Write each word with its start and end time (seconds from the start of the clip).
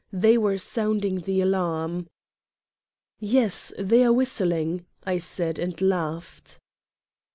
They 0.11 0.35
were 0.35 0.57
sounding 0.57 1.19
the 1.19 1.41
alarm. 1.41 2.07
"Yes, 3.19 3.71
they 3.77 4.03
are 4.03 4.11
whistling," 4.11 4.87
I 5.03 5.19
said 5.19 5.59
and 5.59 5.79
laughed. 5.79 6.57